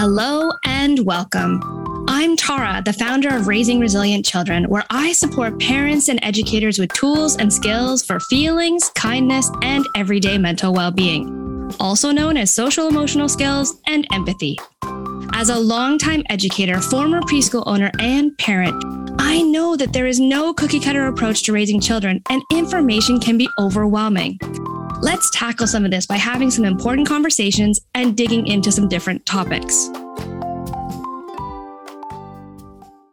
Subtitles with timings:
[0.00, 1.60] Hello and welcome.
[2.06, 6.92] I'm Tara, the founder of Raising Resilient Children, where I support parents and educators with
[6.92, 12.86] tools and skills for feelings, kindness, and everyday mental well being, also known as social
[12.86, 14.56] emotional skills and empathy.
[15.32, 18.80] As a longtime educator, former preschool owner, and parent,
[19.18, 23.36] I know that there is no cookie cutter approach to raising children, and information can
[23.36, 24.38] be overwhelming.
[25.00, 29.24] Let's tackle some of this by having some important conversations and digging into some different
[29.26, 29.88] topics.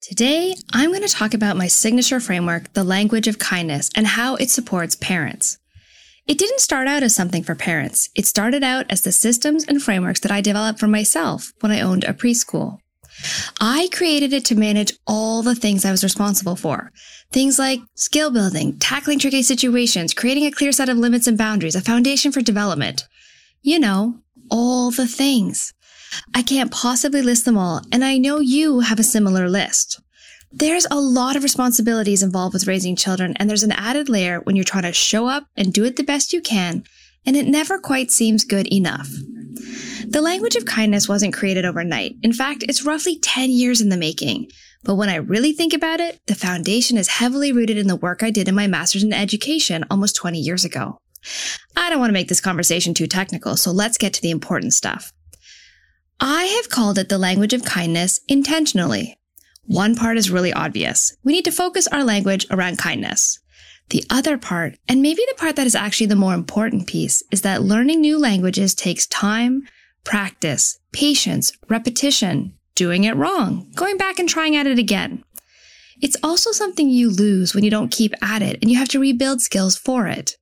[0.00, 4.34] Today, I'm going to talk about my signature framework, the language of kindness, and how
[4.36, 5.58] it supports parents.
[6.26, 8.10] It didn't start out as something for parents.
[8.16, 11.80] It started out as the systems and frameworks that I developed for myself when I
[11.80, 12.80] owned a preschool.
[13.60, 16.92] I created it to manage all the things I was responsible for.
[17.32, 21.74] Things like skill building, tackling tricky situations, creating a clear set of limits and boundaries,
[21.74, 23.04] a foundation for development.
[23.62, 25.74] You know, all the things.
[26.34, 30.00] I can't possibly list them all, and I know you have a similar list.
[30.50, 34.56] There's a lot of responsibilities involved with raising children, and there's an added layer when
[34.56, 36.84] you're trying to show up and do it the best you can,
[37.26, 39.10] and it never quite seems good enough.
[40.08, 42.16] The language of kindness wasn't created overnight.
[42.22, 44.50] In fact, it's roughly 10 years in the making.
[44.84, 48.22] But when I really think about it, the foundation is heavily rooted in the work
[48.22, 50.98] I did in my master's in education almost 20 years ago.
[51.76, 54.74] I don't want to make this conversation too technical, so let's get to the important
[54.74, 55.12] stuff.
[56.20, 59.18] I have called it the language of kindness intentionally.
[59.64, 61.16] One part is really obvious.
[61.22, 63.38] We need to focus our language around kindness.
[63.90, 67.42] The other part, and maybe the part that is actually the more important piece, is
[67.42, 69.62] that learning new languages takes time,
[70.04, 75.24] practice, patience, repetition, doing it wrong, going back and trying at it again.
[76.00, 79.00] It's also something you lose when you don't keep at it and you have to
[79.00, 80.36] rebuild skills for it.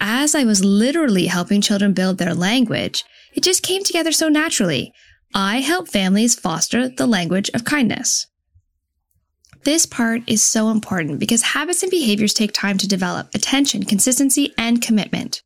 [0.00, 3.04] As I was literally helping children build their language,
[3.34, 4.92] it just came together so naturally.
[5.34, 8.26] I help families foster the language of kindness.
[9.64, 14.54] This part is so important because habits and behaviors take time to develop attention, consistency,
[14.56, 15.42] and commitment.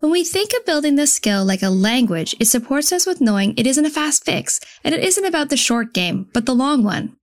[0.00, 3.54] When we think of building this skill like a language, it supports us with knowing
[3.56, 6.84] it isn't a fast fix and it isn't about the short game, but the long
[6.84, 7.16] one.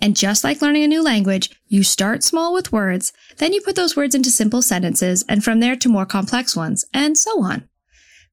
[0.00, 3.76] And just like learning a new language, you start small with words, then you put
[3.76, 7.68] those words into simple sentences and from there to more complex ones, and so on.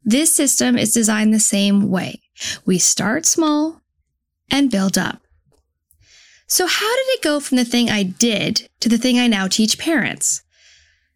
[0.03, 2.22] This system is designed the same way.
[2.66, 3.82] We start small
[4.50, 5.22] and build up.
[6.48, 9.48] So how did it go from the thing I did to the thing I now
[9.48, 10.44] teach parents?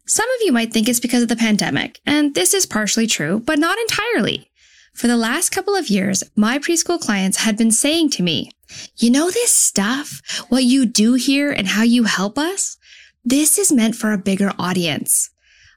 [0.06, 3.42] Some of you might think it's because of the pandemic, and this is partially true,
[3.42, 4.50] but not entirely.
[4.94, 8.52] For the last couple of years, my preschool clients had been saying to me,
[8.96, 12.78] you know this stuff, what you do here and how you help us?
[13.24, 15.30] This is meant for a bigger audience.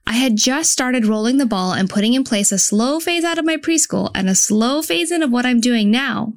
[0.06, 3.38] I had just started rolling the ball and putting in place a slow phase out
[3.38, 6.34] of my preschool and a slow phase in of what I'm doing now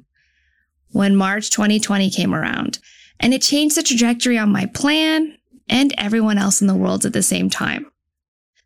[0.90, 2.78] when March 2020 came around
[3.20, 5.36] and it changed the trajectory on my plan
[5.68, 7.90] and everyone else in the world at the same time.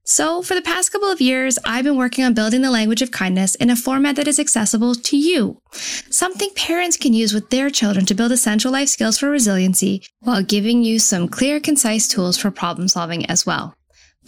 [0.05, 3.11] So, for the past couple of years, I've been working on building the language of
[3.11, 5.61] kindness in a format that is accessible to you.
[5.71, 10.43] Something parents can use with their children to build essential life skills for resiliency while
[10.43, 13.75] giving you some clear, concise tools for problem solving as well.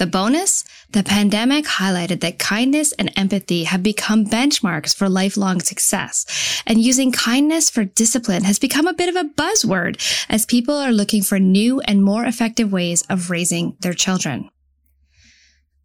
[0.00, 0.64] The bonus?
[0.92, 6.24] The pandemic highlighted that kindness and empathy have become benchmarks for lifelong success.
[6.66, 10.00] And using kindness for discipline has become a bit of a buzzword
[10.30, 14.48] as people are looking for new and more effective ways of raising their children.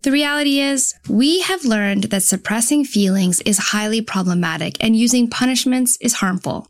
[0.03, 5.97] The reality is, we have learned that suppressing feelings is highly problematic and using punishments
[5.99, 6.69] is harmful.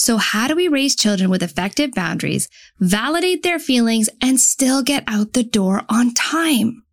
[0.00, 5.04] So how do we raise children with effective boundaries, validate their feelings, and still get
[5.06, 6.84] out the door on time?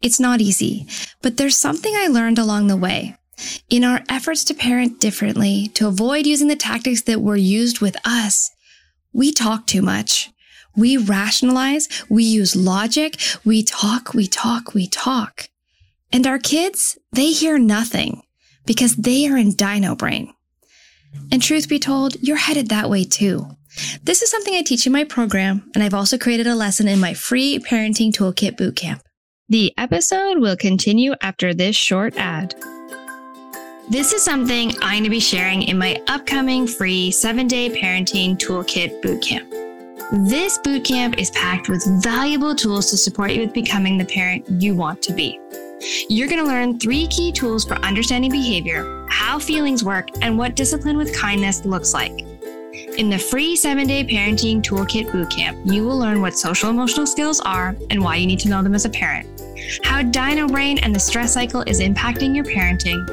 [0.00, 0.86] It's not easy,
[1.20, 3.16] but there's something I learned along the way.
[3.68, 7.96] In our efforts to parent differently, to avoid using the tactics that were used with
[8.04, 8.52] us,
[9.12, 10.30] we talk too much.
[10.76, 15.48] We rationalize, we use logic, we talk, we talk, we talk.
[16.12, 18.22] And our kids, they hear nothing
[18.64, 20.32] because they are in dino brain.
[21.32, 23.46] And truth be told, you're headed that way too.
[24.02, 26.98] This is something I teach in my program, and I've also created a lesson in
[26.98, 29.00] my free parenting toolkit bootcamp.
[29.48, 32.54] The episode will continue after this short ad.
[33.88, 38.36] This is something I'm going to be sharing in my upcoming free seven day parenting
[38.36, 39.48] toolkit bootcamp.
[40.28, 44.74] This bootcamp is packed with valuable tools to support you with becoming the parent you
[44.74, 45.38] want to be.
[46.08, 50.54] You're going to learn three key tools for understanding behavior, how feelings work, and what
[50.54, 52.20] discipline with kindness looks like.
[52.96, 57.40] In the free seven day parenting toolkit bootcamp, you will learn what social emotional skills
[57.40, 59.28] are and why you need to know them as a parent,
[59.82, 63.04] how Dino Brain and the stress cycle is impacting your parenting,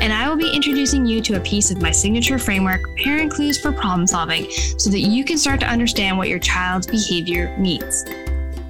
[0.00, 3.60] and I will be introducing you to a piece of my signature framework, Parent Clues
[3.60, 8.06] for Problem Solving, so that you can start to understand what your child's behavior needs.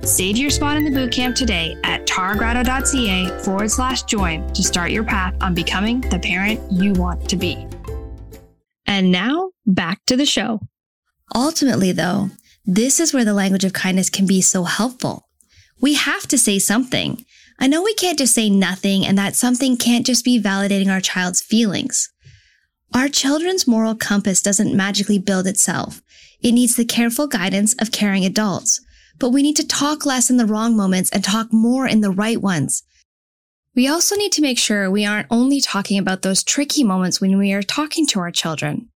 [0.09, 5.05] Save your spot in the bootcamp today at taragratto.ca forward slash join to start your
[5.05, 7.67] path on becoming the parent you want to be.
[8.87, 10.61] And now back to the show.
[11.35, 12.31] Ultimately, though,
[12.65, 15.29] this is where the language of kindness can be so helpful.
[15.79, 17.23] We have to say something.
[17.61, 21.03] I know we can't just say nothing and that something can't just be validating our
[21.03, 22.11] child's feelings.
[22.95, 26.01] Our children's moral compass doesn't magically build itself.
[26.41, 28.81] It needs the careful guidance of caring adults.
[29.19, 32.11] But we need to talk less in the wrong moments and talk more in the
[32.11, 32.83] right ones.
[33.75, 37.39] We also need to make sure we aren't only talking about those tricky moments when
[37.39, 38.89] we are talking to our children.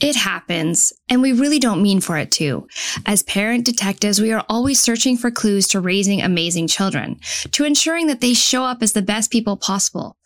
[0.00, 2.68] It happens, and we really don't mean for it to.
[3.04, 7.18] As parent detectives, we are always searching for clues to raising amazing children,
[7.50, 10.16] to ensuring that they show up as the best people possible.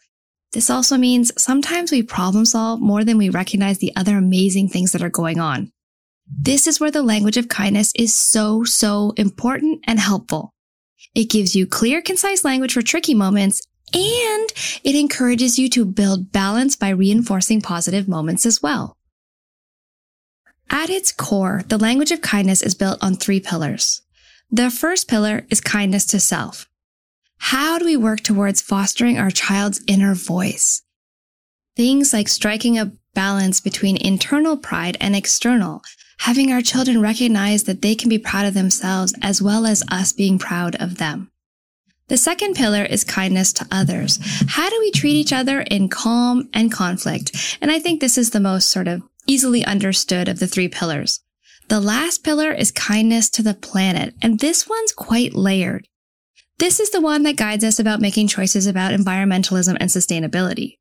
[0.53, 4.93] This also means sometimes we problem solve more than we recognize the other amazing things
[4.93, 5.73] that are going on.
[6.41, 10.53] This is where the language of kindness is so, so important and helpful.
[11.15, 13.61] It gives you clear, concise language for tricky moments,
[13.95, 14.53] and
[14.83, 18.97] it encourages you to build balance by reinforcing positive moments as well.
[20.71, 24.01] At its core, the language of kindness is built on three pillars.
[24.51, 26.67] The first pillar is kindness to self.
[27.39, 30.83] How do we work towards fostering our child's inner voice?
[31.77, 35.83] Things like striking a balance between internal pride and external,
[36.19, 40.13] having our children recognize that they can be proud of themselves as well as us
[40.13, 41.31] being proud of them.
[42.09, 44.19] The second pillar is kindness to others.
[44.49, 47.57] How do we treat each other in calm and conflict?
[47.61, 51.21] And I think this is the most sort of easily understood of the three pillars.
[51.69, 55.89] The last pillar is kindness to the planet, and this one's quite layered.
[56.59, 60.79] This is the one that guides us about making choices about environmentalism and sustainability.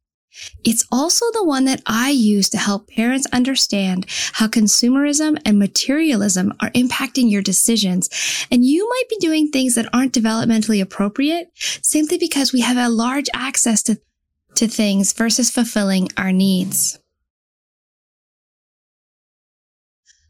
[0.64, 6.54] It's also the one that I use to help parents understand how consumerism and materialism
[6.60, 8.10] are impacting your decisions.
[8.50, 12.90] And you might be doing things that aren't developmentally appropriate simply because we have a
[12.90, 14.00] large access to,
[14.56, 16.98] to things versus fulfilling our needs.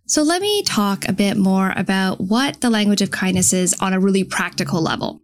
[0.07, 3.93] So let me talk a bit more about what the language of kindness is on
[3.93, 5.21] a really practical level.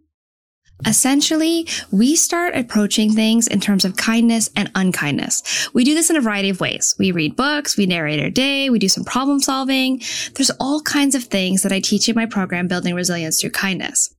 [0.86, 5.68] Essentially, we start approaching things in terms of kindness and unkindness.
[5.74, 6.94] We do this in a variety of ways.
[6.98, 10.00] We read books, we narrate our day, we do some problem solving.
[10.34, 14.14] There's all kinds of things that I teach in my program, Building Resilience Through Kindness.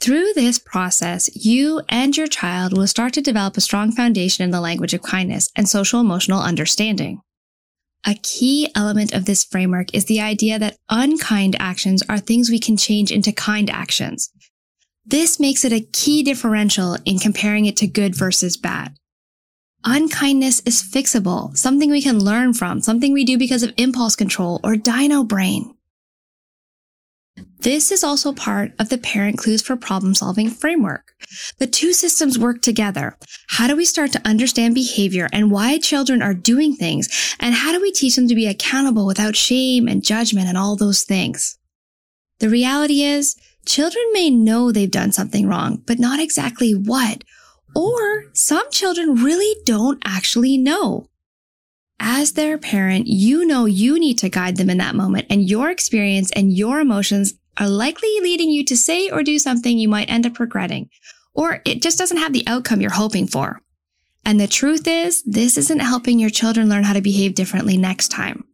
[0.00, 4.52] Through this process, you and your child will start to develop a strong foundation in
[4.52, 7.20] the language of kindness and social emotional understanding.
[8.06, 12.60] A key element of this framework is the idea that unkind actions are things we
[12.60, 14.30] can change into kind actions.
[15.08, 18.94] This makes it a key differential in comparing it to good versus bad.
[19.82, 24.60] Unkindness is fixable, something we can learn from, something we do because of impulse control
[24.62, 25.74] or dino brain.
[27.60, 31.14] This is also part of the parent clues for problem solving framework.
[31.56, 33.16] The two systems work together.
[33.48, 37.34] How do we start to understand behavior and why children are doing things?
[37.40, 40.76] And how do we teach them to be accountable without shame and judgment and all
[40.76, 41.56] those things?
[42.40, 43.36] The reality is
[43.68, 47.22] Children may know they've done something wrong, but not exactly what.
[47.76, 51.10] Or some children really don't actually know.
[52.00, 55.70] As their parent, you know you need to guide them in that moment and your
[55.70, 60.08] experience and your emotions are likely leading you to say or do something you might
[60.08, 60.88] end up regretting,
[61.34, 63.60] or it just doesn't have the outcome you're hoping for.
[64.24, 68.08] And the truth is, this isn't helping your children learn how to behave differently next
[68.08, 68.44] time.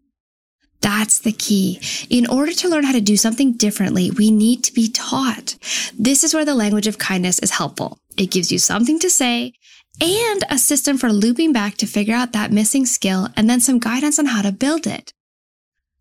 [0.96, 1.80] That's the key.
[2.08, 5.56] In order to learn how to do something differently, we need to be taught.
[5.98, 7.98] This is where the language of kindness is helpful.
[8.16, 9.54] It gives you something to say
[10.00, 13.80] and a system for looping back to figure out that missing skill and then some
[13.80, 15.12] guidance on how to build it.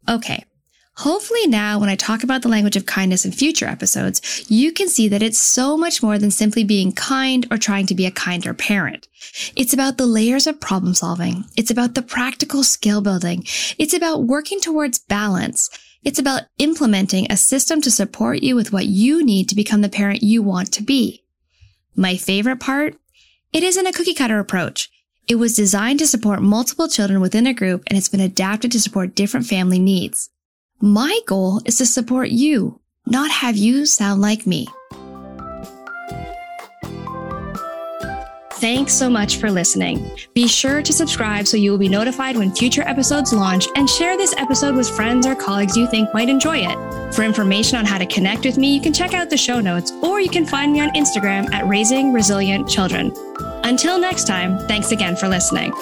[0.07, 0.45] Okay.
[0.97, 4.88] Hopefully now when I talk about the language of kindness in future episodes, you can
[4.88, 8.12] see that it's so much more than simply being kind or trying to be a
[8.12, 9.07] kinder parent.
[9.55, 11.45] It's about the layers of problem solving.
[11.57, 13.43] It's about the practical skill building.
[13.79, 15.69] It's about working towards balance.
[16.03, 19.89] It's about implementing a system to support you with what you need to become the
[19.89, 21.23] parent you want to be.
[21.95, 22.95] My favorite part?
[23.51, 24.91] It isn't a cookie cutter approach.
[25.27, 28.79] It was designed to support multiple children within a group and it's been adapted to
[28.79, 30.29] support different family needs.
[30.82, 34.68] My goal is to support you, not have you sound like me.
[38.63, 40.10] Thanks so much for listening.
[40.34, 44.15] Be sure to subscribe so you will be notified when future episodes launch and share
[44.15, 47.13] this episode with friends or colleagues you think might enjoy it.
[47.13, 49.92] For information on how to connect with me, you can check out the show notes
[50.01, 53.12] or you can find me on Instagram at Raising Resilient Children.
[53.65, 55.74] Until next time, thanks again for listening.